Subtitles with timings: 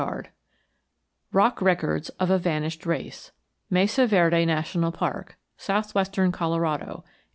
[0.01, 0.25] XIV
[1.31, 3.31] ROCK RECORDS OF A VANISHED RACE
[3.69, 7.03] MESA VERDE NATIONAL PARK, SOUTHWESTERN COLORADO.